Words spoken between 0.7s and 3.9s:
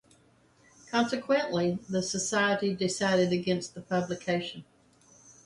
Consequently, the society decided against the